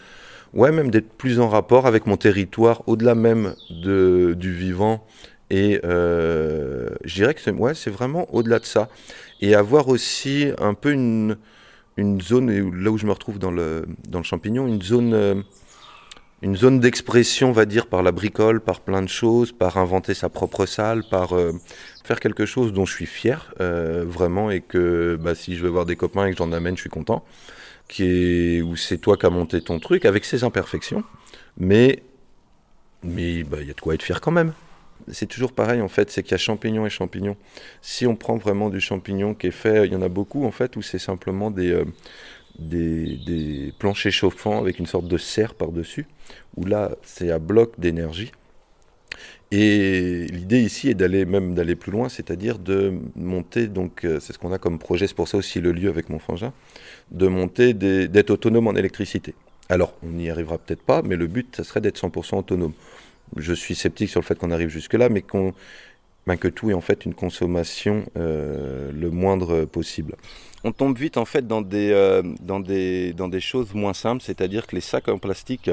ouais, 0.53 0.73
même 0.73 0.91
d'être 0.91 1.13
plus 1.13 1.39
en 1.39 1.49
rapport 1.49 1.87
avec 1.87 2.07
mon 2.07 2.17
territoire, 2.17 2.83
au-delà 2.89 3.15
même 3.15 3.55
de, 3.71 4.35
du 4.37 4.53
vivant. 4.53 5.07
Et 5.51 5.81
euh, 5.85 6.91
je 7.05 7.15
dirais 7.15 7.35
que 7.35 7.41
c'est, 7.41 7.91
vraiment 7.91 8.33
au-delà 8.33 8.61
de 8.61 8.65
ça. 8.65 8.89
Et 9.41 9.55
avoir 9.55 9.89
aussi 9.89 10.49
un 10.59 10.75
peu 10.75 10.93
une, 10.93 11.37
zone, 12.23 12.83
là 12.83 12.91
où 12.91 12.99
je 12.99 13.07
me 13.07 13.13
retrouve 13.13 13.39
dans 13.39 13.51
le, 13.51 13.87
dans 14.09 14.19
le 14.19 14.25
champignon, 14.25 14.67
une 14.67 14.81
zone. 14.81 15.13
Euh, 15.13 15.35
une 16.43 16.57
zone 16.57 16.81
d'expression, 16.81 17.51
on 17.51 17.53
va 17.53 17.67
dire, 17.67 17.87
par 17.87 18.03
la 18.03 18.13
bricole, 18.13 18.63
par 18.63 18.81
plein 18.81 19.03
de 19.03 19.11
choses, 19.11 19.53
par 19.53 19.77
inventer 19.77 20.15
sa 20.15 20.31
propre 20.31 20.65
salle, 20.65 21.05
par 21.11 21.37
euh, 21.37 21.53
faire 22.03 22.19
quelque 22.19 22.47
chose 22.47 22.73
dont 22.73 22.87
je 22.87 22.95
suis 22.95 23.05
fier, 23.05 23.53
vraiment, 23.59 24.51
et 24.51 24.63
que 24.63 25.19
bah, 25.21 25.35
si 25.35 25.55
je 25.55 25.63
veux 25.63 25.69
voir 25.69 25.85
des 25.85 25.97
copains 25.97 26.25
et 26.25 26.31
que 26.31 26.39
j'en 26.39 26.51
amène, 26.53 26.77
je 26.77 26.81
suis 26.81 26.89
content. 26.89 27.27
Qui 27.89 28.05
est 28.05 28.63
où 28.63 28.75
c'est 28.75 28.97
toi 28.97 29.19
qui 29.19 29.27
as 29.27 29.31
monté 29.31 29.61
ton 29.61 29.79
truc 29.81 30.07
avec 30.07 30.25
ses 30.25 30.43
imperfections, 30.43 31.05
mais 31.59 32.03
Mais 33.03 33.43
bah, 33.43 33.59
il 33.61 33.69
y 33.69 33.71
a 33.71 33.75
de 33.75 33.81
quoi 33.81 33.93
être 33.93 34.03
fier 34.03 34.23
quand 34.23 34.31
même. 34.31 34.55
C'est 35.09 35.27
toujours 35.27 35.53
pareil 35.53 35.81
en 35.81 35.89
fait, 35.89 36.11
c'est 36.11 36.23
qu'il 36.23 36.33
y 36.33 36.35
a 36.35 36.39
champignons 36.39 36.87
et 36.87 36.91
champignons. 36.91 37.37
Si 37.83 38.07
on 38.07 38.17
prend 38.17 38.37
vraiment 38.37 38.71
du 38.71 38.81
champignon 38.81 39.35
qui 39.35 39.49
est 39.49 39.53
fait, 39.53 39.87
il 39.87 39.93
y 39.93 39.97
en 39.97 40.03
a 40.03 40.09
beaucoup 40.09 40.45
en 40.45 40.51
fait 40.51 40.77
où 40.77 40.83
c'est 40.83 40.99
simplement 40.99 41.51
des, 41.51 41.71
euh, 41.71 41.85
des, 42.59 43.17
des, 43.27 43.73
planchers 43.79 44.13
chauffants 44.13 44.59
avec 44.59 44.79
une 44.79 44.87
sorte 44.87 45.07
de 45.09 45.19
serre 45.19 45.55
par-dessus, 45.55 46.07
où 46.57 46.65
là 46.65 46.93
c'est 47.03 47.31
à 47.31 47.39
bloc 47.39 47.79
d'énergie. 47.79 48.33
Et 49.53 50.27
l'idée 50.31 50.61
ici 50.61 50.91
est 50.91 50.95
d'aller 50.95 51.25
même 51.25 51.55
d'aller 51.55 51.75
plus 51.75 51.91
loin, 51.91 52.09
c'est-à-dire 52.09 52.59
de 52.59 52.95
monter, 53.17 53.67
donc 53.67 54.05
euh, 54.05 54.21
c'est 54.21 54.33
ce 54.33 54.39
qu'on 54.39 54.53
a 54.53 54.59
comme 54.59 54.79
projet, 54.79 55.09
c'est 55.09 55.17
pour 55.17 55.27
ça 55.27 55.39
aussi 55.39 55.61
le 55.61 55.73
lieu 55.73 55.89
avec 55.89 56.09
mon 56.09 56.21
frangin, 56.21 56.53
de 57.11 57.27
monter, 57.27 57.75
d'être 57.75 58.31
autonome 58.31 58.69
en 58.69 58.75
électricité. 58.75 59.35
Alors, 59.69 59.95
on 60.03 60.11
n'y 60.11 60.31
arrivera 60.31 60.59
peut-être 60.59 60.83
pas, 60.83 61.03
mais 61.03 61.17
le 61.17 61.27
but, 61.27 61.57
ça 61.57 61.65
serait 61.65 61.81
d'être 61.81 62.01
100% 62.01 62.39
autonome. 62.39 62.73
Je 63.37 63.53
suis 63.53 63.75
sceptique 63.75 64.11
sur 64.11 64.21
le 64.21 64.25
fait 64.25 64.39
qu'on 64.39 64.51
arrive 64.51 64.69
jusque-là, 64.69 65.09
mais 65.09 65.25
ben, 66.27 66.37
que 66.37 66.49
tout 66.49 66.71
est 66.71 66.75
en 66.75 66.81
fait 66.81 67.05
une 67.05 67.15
consommation 67.15 68.05
euh, 68.17 68.91
le 68.93 69.11
moindre 69.11 69.65
possible. 69.65 70.17
On 70.65 70.73
tombe 70.73 70.99
vite 70.99 71.17
en 71.17 71.25
fait 71.25 71.47
dans 71.47 71.63
des, 71.63 71.91
euh, 71.91 72.23
dans 72.41 72.61
des, 72.61 73.41
choses 73.41 73.73
moins 73.75 73.95
simples, 73.95 74.23
c'est-à-dire 74.23 74.67
que 74.67 74.75
les 74.75 74.83
sacs 74.83 75.09
en 75.09 75.19
plastique, 75.19 75.71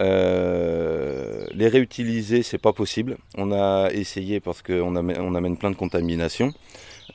euh, 0.00 1.46
les 1.52 1.68
réutiliser, 1.68 2.42
c'est 2.42 2.58
pas 2.58 2.72
possible. 2.72 3.18
On 3.36 3.52
a 3.52 3.90
essayé 3.92 4.40
parce 4.40 4.62
qu'on 4.62 4.96
amène, 4.96 5.56
plein 5.58 5.70
de 5.70 5.76
contaminations. 5.76 6.52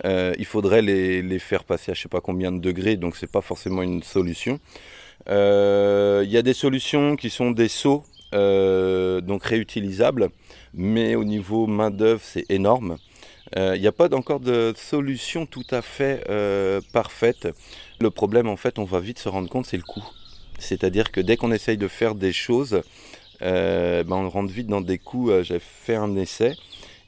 Il 0.04 0.46
faudrait 0.46 0.82
les, 0.82 1.22
les, 1.22 1.40
faire 1.40 1.64
passer 1.64 1.92
à 1.92 1.94
je 1.96 2.02
sais 2.02 2.10
pas 2.10 2.22
combien 2.22 2.52
de 2.52 2.60
degrés, 2.60 2.98
donc 2.98 3.16
c'est 3.16 3.32
pas 3.32 3.42
forcément 3.42 3.82
une 3.82 4.04
solution. 4.04 4.60
Il 5.28 6.30
y 6.30 6.38
a 6.38 6.42
des 6.44 6.54
solutions 6.54 7.16
qui 7.16 7.30
sont 7.32 7.52
des 7.52 7.68
seaux, 7.70 8.04
donc 8.34 9.44
réutilisables, 9.44 10.30
mais 10.74 11.16
au 11.16 11.24
niveau 11.24 11.68
main 11.68 11.92
d'œuvre, 11.92 12.22
c'est 12.24 12.46
énorme. 12.50 12.98
Il 13.56 13.80
n'y 13.80 13.88
a 13.88 13.92
pas 13.92 14.14
encore 14.14 14.40
de 14.40 14.74
solution 14.76 15.46
tout 15.46 15.66
à 15.72 15.82
fait 15.82 16.24
parfaite. 16.92 17.48
Le 18.00 18.10
problème, 18.10 18.48
en 18.48 18.58
fait, 18.58 18.80
on 18.80 18.84
va 18.84 19.00
vite 19.00 19.20
se 19.20 19.30
rendre 19.30 19.50
compte, 19.50 19.66
c'est 19.66 19.78
le 19.78 19.84
coût. 19.84 20.04
C'est-à-dire 20.60 21.12
que 21.12 21.22
dès 21.22 21.38
qu'on 21.38 21.52
essaye 21.52 21.78
de 21.78 21.88
faire 21.88 22.16
des 22.16 22.34
choses, 22.34 22.82
euh, 23.42 24.04
ben 24.04 24.16
on 24.16 24.30
rentre 24.30 24.52
vite 24.52 24.68
dans 24.68 24.82
des. 24.82 25.00
Euh, 25.16 25.44
j'ai 25.44 25.60
fait 25.60 25.96
un 25.96 26.16
essai. 26.16 26.56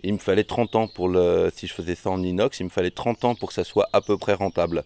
Il 0.04 0.14
me 0.14 0.18
fallait 0.20 0.44
30 0.44 0.76
ans 0.76 0.88
pour 0.88 1.08
le. 1.08 1.52
Si 1.56 1.68
je 1.68 1.74
faisais 1.74 1.96
ça 1.96 2.10
en 2.10 2.22
inox, 2.22 2.60
il 2.60 2.66
me 2.66 2.70
fallait 2.70 2.92
30 2.92 3.26
ans 3.26 3.36
pour 3.36 3.50
que 3.50 3.56
ça 3.56 3.64
soit 3.64 3.90
à 3.94 4.02
peu 4.02 4.18
près 4.18 4.34
rentable. 4.34 4.84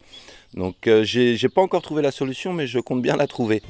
Donc 0.54 0.88
euh, 0.88 1.04
j'ai 1.04 1.50
pas 1.50 1.62
encore 1.62 1.82
trouvé 1.82 2.02
la 2.02 2.12
solution, 2.12 2.54
mais 2.54 2.68
je 2.68 2.80
compte 2.80 3.02
bien 3.02 3.16
la 3.16 3.28
trouver. 3.28 3.62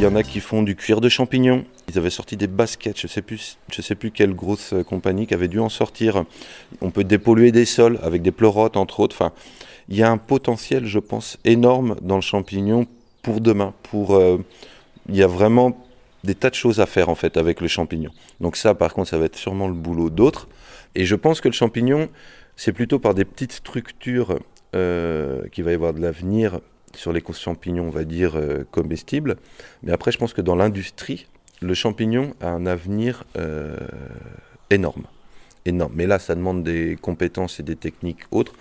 Il 0.00 0.04
y 0.04 0.06
en 0.06 0.16
a 0.16 0.22
qui 0.22 0.40
font 0.40 0.62
du 0.62 0.76
cuir 0.76 1.02
de 1.02 1.10
champignon. 1.10 1.66
Ils 1.90 1.98
avaient 1.98 2.08
sorti 2.08 2.38
des 2.38 2.46
baskets, 2.46 2.98
je 2.98 3.06
ne 3.06 3.10
sais, 3.10 3.20
plus, 3.20 3.58
sais 3.68 3.94
plus 3.94 4.10
quelle 4.10 4.32
grosse 4.32 4.72
compagnie 4.86 5.26
qui 5.26 5.34
avait 5.34 5.46
dû 5.46 5.60
en 5.60 5.68
sortir. 5.68 6.24
On 6.80 6.90
peut 6.90 7.04
dépolluer 7.04 7.52
des 7.52 7.66
sols 7.66 7.98
avec 8.02 8.22
des 8.22 8.30
pleurotes, 8.30 8.78
entre 8.78 9.00
autres. 9.00 9.14
Enfin, 9.14 9.34
il 9.90 9.98
y 9.98 10.02
a 10.02 10.10
un 10.10 10.16
potentiel, 10.16 10.86
je 10.86 11.00
pense, 11.00 11.36
énorme 11.44 11.96
dans 12.00 12.14
le 12.14 12.22
champignon 12.22 12.86
pour 13.20 13.42
demain. 13.42 13.74
Pour, 13.82 14.14
euh, 14.14 14.38
il 15.10 15.16
y 15.16 15.22
a 15.22 15.26
vraiment 15.26 15.76
des 16.24 16.34
tas 16.34 16.48
de 16.48 16.54
choses 16.54 16.80
à 16.80 16.86
faire 16.86 17.10
en 17.10 17.14
fait 17.14 17.36
avec 17.36 17.60
le 17.60 17.68
champignon. 17.68 18.10
Donc 18.40 18.56
ça, 18.56 18.74
par 18.74 18.94
contre, 18.94 19.10
ça 19.10 19.18
va 19.18 19.26
être 19.26 19.36
sûrement 19.36 19.68
le 19.68 19.74
boulot 19.74 20.08
d'autres. 20.08 20.48
Et 20.94 21.04
je 21.04 21.14
pense 21.14 21.42
que 21.42 21.48
le 21.48 21.54
champignon, 21.54 22.08
c'est 22.56 22.72
plutôt 22.72 23.00
par 23.00 23.12
des 23.12 23.26
petites 23.26 23.52
structures 23.52 24.38
euh, 24.74 25.46
qu'il 25.52 25.64
va 25.64 25.72
y 25.72 25.74
avoir 25.74 25.92
de 25.92 26.00
l'avenir 26.00 26.60
sur 26.94 27.12
les 27.12 27.22
champignons, 27.32 27.86
on 27.86 27.90
va 27.90 28.04
dire, 28.04 28.36
euh, 28.36 28.64
comestibles. 28.70 29.36
Mais 29.82 29.92
après, 29.92 30.12
je 30.12 30.18
pense 30.18 30.32
que 30.32 30.40
dans 30.40 30.56
l'industrie, 30.56 31.26
le 31.60 31.74
champignon 31.74 32.34
a 32.40 32.48
un 32.48 32.66
avenir 32.66 33.24
euh, 33.36 33.76
énorme. 34.70 35.04
Énorme. 35.66 35.92
Mais 35.94 36.06
là, 36.06 36.18
ça 36.18 36.34
demande 36.34 36.62
des 36.64 36.96
compétences 37.00 37.60
et 37.60 37.62
des 37.62 37.76
techniques 37.76 38.20
autres. 38.30 38.54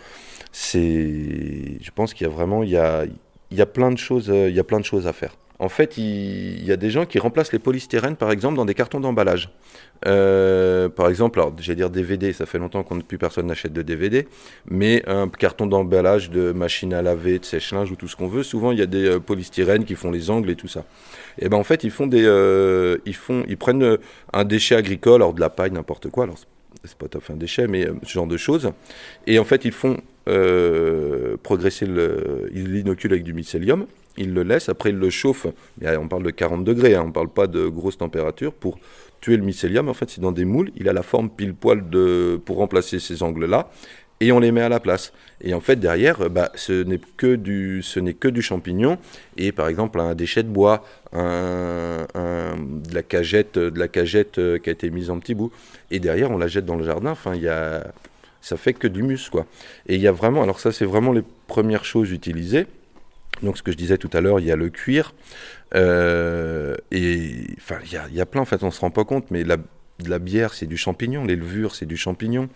C'est, 0.52 1.78
je 1.82 1.92
pense 1.92 2.14
qu'il 2.14 2.28
y 2.28 2.30
a 2.30 2.34
vraiment, 2.34 2.64
il 2.64 2.70
y 2.70 2.78
a, 2.78 3.06
il 3.52 3.58
y 3.58 3.62
a 3.62 3.66
plein 3.66 3.92
de 3.92 3.98
choses, 3.98 4.30
euh, 4.30 4.50
il 4.50 4.56
y 4.56 4.60
a 4.60 4.64
plein 4.64 4.80
de 4.80 4.86
choses 4.86 5.08
à 5.08 5.14
faire. 5.14 5.36
En 5.62 5.68
fait, 5.68 5.98
il, 5.98 6.64
y 6.64 6.72
a 6.72 6.78
des 6.78 6.90
gens 6.90 7.06
qui 7.06 7.20
remplacent 7.20 7.52
les 7.52 7.60
polystyrènes, 7.60 8.16
par 8.16 8.32
exemple, 8.32 8.56
dans 8.56 8.64
des 8.64 8.74
cartons 8.74 9.02
d'emballage. 9.02 9.50
Euh, 10.08 10.88
par 10.88 11.10
exemple, 11.10 11.38
alors, 11.40 11.54
j'allais 11.60 11.76
dire 11.76 11.90
DVD, 11.90 12.32
ça 12.32 12.46
fait 12.46 12.60
longtemps 12.60 12.82
qu'on 12.84 13.02
plus 13.02 13.18
personne 13.18 13.48
n'achète 13.48 13.74
de 13.74 13.82
DVD, 13.82 14.26
mais 14.70 15.04
un 15.06 15.28
carton 15.28 15.66
d'emballage 15.66 16.30
de 16.30 16.54
machine 16.54 16.94
à 16.94 17.02
laver, 17.02 17.40
de 17.40 17.46
sèche-linge 17.46 17.92
ou 17.92 17.98
tout 17.98 18.08
ce 18.08 18.16
qu'on 18.16 18.30
veut, 18.30 18.44
souvent 18.44 18.72
il 18.72 18.80
y 18.80 18.82
a 18.82 18.86
des 18.86 19.06
euh, 19.06 19.20
polystyrènes 19.20 19.84
qui 19.84 19.96
font 19.96 20.12
les 20.12 20.30
angles 20.30 20.50
et 20.50 20.56
tout 20.56 20.70
ça. 20.70 20.86
Et 21.40 21.50
ben 21.50 21.58
en 21.58 21.66
fait, 21.66 21.84
ils 21.84 21.92
font 21.92 22.08
des, 22.08 22.24
euh, 22.24 22.98
ils 23.06 23.16
font, 23.16 23.44
ils 23.50 23.58
prennent 23.58 23.98
un 24.32 24.46
déchet 24.46 24.76
agricole, 24.76 25.16
alors 25.16 25.34
de 25.34 25.42
la 25.42 25.50
paille, 25.50 25.72
n'importe 25.72 26.10
quoi. 26.10 26.24
Alors 26.24 26.38
c'est 26.86 26.98
pas 26.98 27.10
tout 27.10 27.18
à 27.18 27.22
fait 27.22 27.34
un 27.34 27.38
déchet, 27.38 27.68
mais 27.68 27.86
ce 28.04 28.14
genre 28.14 28.28
de 28.28 28.38
choses. 28.38 28.72
Et 29.28 29.40
en 29.40 29.44
fait, 29.44 29.66
ils 29.66 29.74
font 29.74 29.98
progresser 31.42 31.88
ils 32.54 32.72
l'inoculent 32.72 33.14
avec 33.14 33.24
du 33.24 33.34
mycélium 33.34 33.88
il 34.20 34.34
le 34.34 34.44
laisse, 34.44 34.70
après 34.70 34.92
il 34.92 34.98
le 34.98 35.10
chauffe, 35.10 35.48
on 35.82 36.08
parle 36.08 36.24
de 36.24 36.30
40 36.30 36.64
degrés, 36.64 36.96
hein, 36.96 37.02
on 37.04 37.08
ne 37.08 37.14
parle 37.14 37.30
pas 37.30 37.48
de 37.48 37.68
grosse 37.68 37.98
température, 37.98 38.54
pour 38.54 38.78
tuer 39.22 39.38
le 39.38 39.44
mycélium. 39.44 39.90
En 39.90 39.94
fait, 39.94 40.10
c'est 40.10 40.22
dans 40.22 40.32
des 40.32 40.46
moules, 40.46 40.72
il 40.76 40.88
a 40.88 40.94
la 40.94 41.04
forme 41.04 41.30
pile 41.30 41.54
poil 41.54 41.90
de, 41.90 42.40
pour 42.46 42.58
remplacer 42.58 43.00
ces 43.00 43.24
angles-là, 43.24 43.70
et 44.22 44.32
on 44.32 44.40
les 44.40 44.52
met 44.52 44.62
à 44.62 44.70
la 44.70 44.80
place. 44.80 45.14
Et 45.42 45.54
en 45.54 45.62
fait, 45.62 45.78
derrière, 45.78 46.30
bah, 46.30 46.52
ce 46.56 46.84
n'est 46.84 47.00
que, 47.18 47.36
du, 47.36 47.82
que 48.20 48.28
du 48.28 48.42
champignon, 48.42 48.98
et 49.38 49.52
par 49.52 49.68
exemple 49.70 50.00
un 50.00 50.14
déchet 50.14 50.44
de 50.44 50.50
bois, 50.50 50.84
un, 51.14 52.06
de, 52.14 52.94
la 52.94 53.04
cagette, 53.04 53.58
de 53.58 53.80
la 53.80 53.88
cagette 53.88 54.38
euh, 54.38 54.60
qui 54.60 54.70
a 54.70 54.74
été 54.74 54.90
mise 54.90 55.10
en 55.10 55.20
petits 55.20 55.36
bouts, 55.36 55.52
et 55.90 56.00
derrière, 56.00 56.32
on 56.32 56.38
la 56.38 56.48
jette 56.48 56.66
dans 56.66 56.76
le 56.76 56.84
jardin. 56.84 57.12
Enfin, 57.12 57.36
il 57.36 57.42
y 57.42 57.48
a, 57.48 57.88
ça 58.42 58.58
fait 58.58 58.74
que 58.74 58.88
du 58.88 59.04
mus, 59.04 59.30
quoi. 59.30 59.46
Et 59.88 59.96
il 59.96 60.02
y 60.02 60.08
a 60.08 60.12
vraiment, 60.12 60.44
alors 60.44 60.60
ça, 60.60 60.72
c'est 60.72 60.86
vraiment 60.86 61.14
les 61.14 61.24
premières 61.48 61.86
choses 61.86 62.12
utilisées. 62.12 62.68
Donc 63.44 63.58
ce 63.58 63.64
que 63.64 63.72
je 63.72 63.78
disais 63.78 63.98
tout 63.98 64.10
à 64.14 64.22
l'heure, 64.22 64.40
il 64.40 64.46
y 64.46 64.52
a 64.52 64.56
le 64.56 64.70
cuir. 64.70 65.14
Euh, 65.76 66.76
et 66.92 67.48
enfin, 67.58 67.78
il 67.86 67.92
y 67.92 67.98
a, 67.98 68.08
y 68.10 68.22
a, 68.22 68.26
plein, 68.26 68.42
en 68.42 68.46
fait, 68.46 68.64
on 68.64 68.72
se 68.72 68.82
rend 68.82 68.92
pas 68.92 69.06
compte, 69.06 69.32
mais 69.32 69.44
la, 69.44 69.58
la 70.06 70.20
bière, 70.20 70.54
c'est 70.54 70.66
du 70.66 70.78
champignon, 70.78 71.26
les 71.26 71.36
levures, 71.36 71.76
c'est 71.76 71.86
du 71.86 71.98
champignon. 71.98 72.50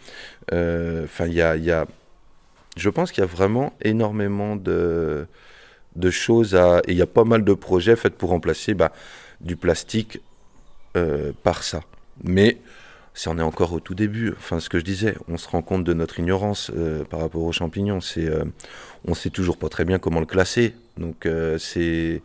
Euh, 0.51 1.05
enfin, 1.05 1.27
il 1.27 1.33
y 1.33 1.41
a, 1.41 1.55
y 1.55 1.71
a, 1.71 1.85
je 2.75 2.89
pense 2.89 3.11
qu'il 3.11 3.21
y 3.21 3.23
a 3.23 3.29
vraiment 3.29 3.73
énormément 3.81 4.55
de, 4.55 5.27
de 5.95 6.09
choses 6.09 6.55
à. 6.55 6.79
Et 6.87 6.91
il 6.91 6.97
y 6.97 7.01
a 7.01 7.07
pas 7.07 7.25
mal 7.25 7.43
de 7.43 7.53
projets 7.53 7.95
faits 7.95 8.15
pour 8.15 8.29
remplacer 8.29 8.73
bah, 8.73 8.91
du 9.41 9.55
plastique 9.55 10.19
euh, 10.97 11.31
par 11.43 11.63
ça. 11.63 11.81
Mais 12.23 12.57
si 13.13 13.27
on 13.27 13.37
est 13.37 13.43
encore 13.43 13.73
au 13.73 13.79
tout 13.79 13.95
début. 13.95 14.33
Enfin, 14.37 14.59
ce 14.59 14.69
que 14.69 14.79
je 14.79 14.83
disais, 14.83 15.15
on 15.27 15.37
se 15.37 15.47
rend 15.47 15.61
compte 15.61 15.83
de 15.83 15.93
notre 15.93 16.19
ignorance 16.19 16.71
euh, 16.75 17.03
par 17.03 17.19
rapport 17.19 17.43
aux 17.43 17.51
champignons. 17.51 18.01
C'est, 18.01 18.25
euh, 18.25 18.43
on 19.05 19.13
sait 19.13 19.29
toujours 19.29 19.57
pas 19.57 19.69
très 19.69 19.85
bien 19.85 19.99
comment 19.99 20.19
le 20.19 20.25
classer. 20.25 20.73
Donc, 20.97 21.25
euh, 21.25 21.57
c'est, 21.57 22.21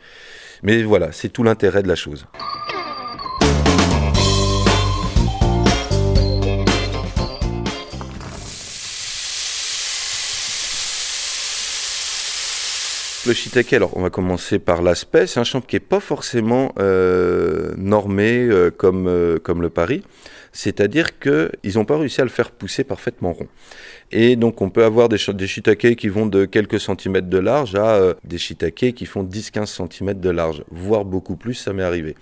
mais 0.62 0.82
voilà, 0.82 1.12
c'est 1.12 1.28
tout 1.28 1.42
l'intérêt 1.42 1.82
de 1.82 1.88
la 1.88 1.94
chose. 1.94 2.26
Le 13.26 13.34
shiitake, 13.34 13.74
alors 13.74 13.94
on 13.94 14.00
va 14.00 14.08
commencer 14.08 14.58
par 14.58 14.80
l'aspect. 14.80 15.26
C'est 15.26 15.38
un 15.38 15.44
champ 15.44 15.60
qui 15.60 15.76
n'est 15.76 15.80
pas 15.80 16.00
forcément 16.00 16.72
normé 17.76 18.48
comme, 18.78 19.38
comme 19.42 19.60
le 19.60 19.68
Paris 19.68 20.02
c'est-à-dire 20.52 21.18
qu'ils 21.18 21.74
n'ont 21.74 21.84
pas 21.84 21.98
réussi 21.98 22.20
à 22.20 22.24
le 22.24 22.30
faire 22.30 22.50
pousser 22.50 22.84
parfaitement 22.84 23.32
rond. 23.32 23.48
Et 24.10 24.36
donc 24.36 24.62
on 24.62 24.70
peut 24.70 24.84
avoir 24.84 25.08
des, 25.08 25.18
des 25.34 25.96
qui 25.96 26.08
vont 26.08 26.26
de 26.26 26.44
quelques 26.44 26.80
centimètres 26.80 27.28
de 27.28 27.38
large 27.38 27.74
à 27.74 27.96
euh, 27.96 28.14
des 28.24 28.38
shiitakes 28.38 28.94
qui 28.94 29.06
font 29.06 29.22
10-15 29.24 29.66
centimètres 29.66 30.20
de 30.20 30.30
large, 30.30 30.64
voire 30.70 31.04
beaucoup 31.04 31.36
plus, 31.36 31.54
ça 31.54 31.72
m'est 31.72 31.82
arrivé. 31.82 32.14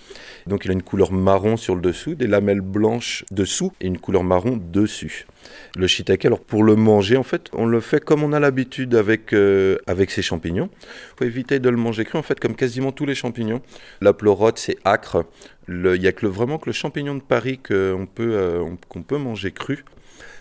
Donc 0.47 0.65
il 0.65 0.71
a 0.71 0.75
une 0.75 0.83
couleur 0.83 1.13
marron 1.13 1.57
sur 1.57 1.75
le 1.75 1.81
dessous, 1.81 2.15
des 2.15 2.27
lamelles 2.27 2.61
blanches 2.61 3.25
dessous 3.31 3.73
et 3.81 3.87
une 3.87 3.99
couleur 3.99 4.25
marron 4.25 4.59
dessus. 4.73 5.27
Le 5.77 5.87
shiitake, 5.87 6.25
alors 6.25 6.41
pour 6.41 6.63
le 6.63 6.77
manger, 6.77 7.17
en 7.17 7.23
fait, 7.23 7.49
on 7.53 7.67
le 7.67 7.81
fait 7.81 8.03
comme 8.03 8.23
on 8.23 8.33
a 8.33 8.41
l'habitude 8.41 8.95
avec, 8.95 9.33
euh, 9.33 9.77
avec 9.87 10.11
ces 10.11 10.23
champignons. 10.23 10.71
Il 10.83 11.19
faut 11.19 11.25
éviter 11.25 11.59
de 11.59 11.69
le 11.69 11.77
manger 11.77 12.05
cru, 12.05 12.19
en 12.19 12.23
fait, 12.23 12.41
comme 12.41 12.55
quasiment 12.55 12.93
tous 12.93 13.07
les 13.07 13.15
champignons. 13.15 13.61
La 14.01 14.13
pleurote, 14.13 14.59
c'est 14.59 14.77
acre. 14.85 15.25
Il 15.69 15.83
n'y 15.83 16.07
a 16.07 16.13
que 16.13 16.27
vraiment 16.27 16.59
que 16.59 16.67
le 16.67 16.73
champignon 16.73 17.15
de 17.15 17.23
Paris 17.23 17.59
qu'on 17.59 18.07
peut, 18.13 18.35
euh, 18.35 18.65
qu'on 18.89 19.03
peut 19.03 19.19
manger 19.19 19.51
cru 19.51 19.85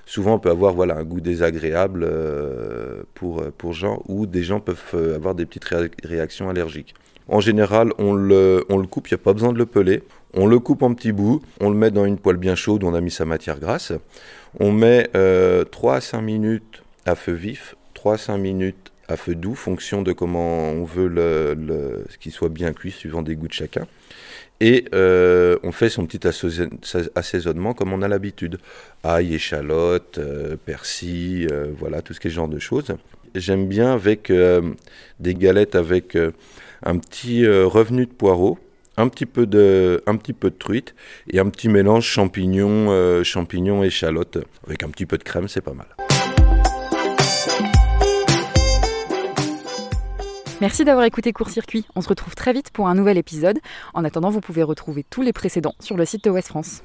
souvent 0.07 0.35
on 0.35 0.39
peut 0.39 0.51
avoir 0.51 0.75
voilà, 0.75 0.97
un 0.97 1.03
goût 1.03 1.19
désagréable 1.19 2.05
euh, 2.07 3.01
pour, 3.15 3.43
pour 3.53 3.73
gens 3.73 4.03
ou 4.07 4.27
des 4.27 4.43
gens 4.43 4.59
peuvent 4.59 5.15
avoir 5.15 5.33
des 5.33 5.47
petites 5.47 5.65
réactions 6.03 6.47
allergiques. 6.47 6.93
En 7.27 7.39
général, 7.39 7.91
on 7.97 8.13
le, 8.13 8.65
on 8.69 8.77
le 8.77 8.85
coupe, 8.85 9.07
il 9.09 9.13
n'y 9.13 9.19
a 9.19 9.23
pas 9.23 9.33
besoin 9.33 9.51
de 9.51 9.57
le 9.57 9.65
peler. 9.65 10.03
On 10.37 10.47
le 10.47 10.59
coupe 10.59 10.83
en 10.83 10.93
petits 10.93 11.13
bouts, 11.13 11.41
on 11.61 11.69
le 11.69 11.77
met 11.77 11.91
dans 11.91 12.03
une 12.03 12.17
poêle 12.17 12.35
bien 12.35 12.55
chaude 12.55 12.83
on 12.83 12.93
a 12.93 12.99
mis 12.99 13.09
sa 13.09 13.23
matière 13.23 13.57
grasse. 13.57 13.93
On 14.59 14.73
met 14.73 15.03
3 15.03 15.13
euh, 15.15 15.63
à 15.85 16.01
5 16.01 16.21
minutes 16.21 16.83
à 17.05 17.15
feu 17.15 17.31
vif, 17.31 17.75
3 17.93 18.15
à 18.15 18.17
5 18.17 18.37
minutes 18.37 18.91
à 19.07 19.15
feu 19.15 19.33
doux, 19.33 19.55
fonction 19.55 20.01
de 20.01 20.11
comment 20.11 20.71
on 20.71 20.83
veut 20.83 21.55
qu'il 22.19 22.33
soit 22.33 22.49
bien 22.49 22.73
cuit, 22.73 22.91
suivant 22.91 23.21
des 23.21 23.35
goûts 23.37 23.47
de 23.47 23.53
chacun. 23.53 23.87
Et 24.59 24.85
euh, 24.93 25.57
on 25.63 25.71
fait 25.71 25.89
son 25.89 26.05
petit 26.05 26.27
assaisonnement 27.15 27.73
comme 27.73 27.93
on 27.93 28.01
a 28.01 28.07
l'habitude. 28.09 28.57
Ail, 29.05 29.35
échalote, 29.35 30.17
euh, 30.17 30.57
persil, 30.57 31.47
voilà, 31.77 32.01
tout 32.01 32.13
ce 32.13 32.27
genre 32.27 32.49
de 32.49 32.59
choses. 32.59 32.87
J'aime 33.35 33.67
bien 33.67 33.93
avec 33.93 34.31
des 35.19 35.33
galettes 35.35 35.75
avec 35.75 36.17
un 36.83 36.97
petit 36.97 37.47
revenu 37.47 38.05
de 38.05 38.11
poireau 38.11 38.57
un 38.97 39.07
petit 39.07 39.25
peu 39.25 39.45
de, 39.45 40.03
un 40.07 40.15
petit 40.15 40.33
peu 40.33 40.49
de 40.49 40.55
truite 40.55 40.95
et 41.29 41.39
un 41.39 41.49
petit 41.49 41.69
mélange 41.69 42.05
champignons, 42.05 42.87
euh, 42.89 43.23
champignons 43.23 43.83
et 43.83 43.89
chalotte 43.89 44.37
avec 44.65 44.83
un 44.83 44.89
petit 44.89 45.05
peu 45.05 45.17
de 45.17 45.23
crème, 45.23 45.47
c'est 45.47 45.61
pas 45.61 45.73
mal. 45.73 45.87
Merci 50.61 50.85
d'avoir 50.85 51.05
écouté 51.05 51.33
Court 51.33 51.49
Circuit. 51.49 51.85
On 51.95 52.01
se 52.01 52.07
retrouve 52.07 52.33
très 52.33 52.53
vite 52.53 52.71
pour 52.71 52.87
un 52.87 52.95
nouvel 52.95 53.17
épisode. 53.17 53.59
En 53.93 54.05
attendant, 54.05 54.29
vous 54.29 54.39
pouvez 54.39 54.63
retrouver 54.63 55.03
tous 55.03 55.21
les 55.21 55.33
précédents 55.33 55.75
sur 55.81 55.97
le 55.97 56.05
site 56.05 56.23
de 56.23 56.29
West 56.29 56.47
France. 56.47 56.81